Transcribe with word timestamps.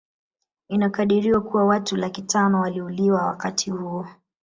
Inakadiriwa 0.69 1.41
kuwa 1.41 1.65
watu 1.65 1.95
laki 1.97 2.21
tano 2.21 2.61
waliuliwa 2.61 3.25
wakati 3.25 3.71
huo 3.71 4.07